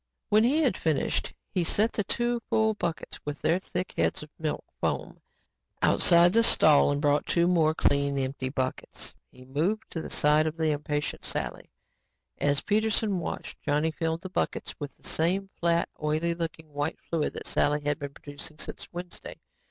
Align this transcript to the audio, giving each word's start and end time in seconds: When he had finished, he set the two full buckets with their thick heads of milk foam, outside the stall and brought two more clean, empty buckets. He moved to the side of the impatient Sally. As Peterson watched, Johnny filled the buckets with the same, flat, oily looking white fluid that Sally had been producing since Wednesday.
When 0.29 0.43
he 0.43 0.63
had 0.63 0.77
finished, 0.79 1.31
he 1.51 1.63
set 1.63 1.93
the 1.93 2.03
two 2.03 2.39
full 2.49 2.73
buckets 2.73 3.19
with 3.23 3.39
their 3.43 3.59
thick 3.59 3.93
heads 3.95 4.23
of 4.23 4.31
milk 4.39 4.65
foam, 4.79 5.21
outside 5.79 6.33
the 6.33 6.41
stall 6.41 6.89
and 6.91 6.99
brought 6.99 7.27
two 7.27 7.47
more 7.47 7.75
clean, 7.75 8.17
empty 8.17 8.49
buckets. 8.49 9.13
He 9.31 9.45
moved 9.45 9.91
to 9.91 10.01
the 10.01 10.09
side 10.09 10.47
of 10.47 10.57
the 10.57 10.71
impatient 10.71 11.23
Sally. 11.23 11.69
As 12.39 12.61
Peterson 12.63 13.19
watched, 13.19 13.61
Johnny 13.61 13.91
filled 13.91 14.21
the 14.21 14.29
buckets 14.29 14.73
with 14.79 14.97
the 14.97 15.07
same, 15.07 15.51
flat, 15.59 15.87
oily 16.01 16.33
looking 16.33 16.73
white 16.73 16.99
fluid 16.99 17.33
that 17.33 17.45
Sally 17.45 17.81
had 17.81 17.99
been 17.99 18.15
producing 18.15 18.57
since 18.57 18.87
Wednesday. 18.91 19.35